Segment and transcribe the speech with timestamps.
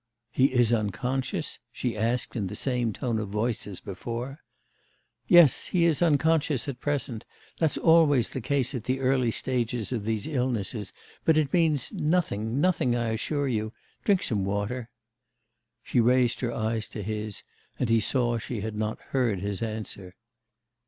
[0.31, 4.39] 'He is unconscious?' she asked in the same tone of voice as before.
[5.27, 7.23] 'Yes, he is unconscious at present.
[7.59, 10.91] That's always the case at the early stage of these illnesses,
[11.23, 13.73] but it means nothing, nothing I assure you.
[14.03, 14.89] Drink some water.'
[15.83, 17.43] She raised her eyes to his,
[17.77, 20.11] and he saw she had not heard his answer.